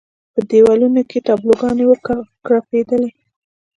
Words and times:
په 0.33 0.39
دېوالونو 0.49 1.01
کې 1.09 1.25
تابلو 1.27 1.53
ګانې 1.61 1.85
وکړپېدلې. 1.87 3.09